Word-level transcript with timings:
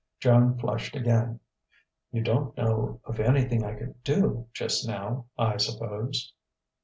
Joan 0.19 0.57
flushed 0.57 0.95
again. 0.95 1.41
"You 2.11 2.23
don't 2.23 2.57
know 2.57 2.99
of 3.03 3.19
anything 3.19 3.63
I 3.63 3.75
could 3.75 4.01
do, 4.03 4.47
just 4.51 4.87
now, 4.87 5.27
I 5.37 5.57
suppose?" 5.57 6.33